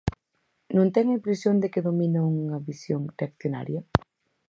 [0.75, 3.81] Non ten a impresión de que domina unha visión reaccionaria?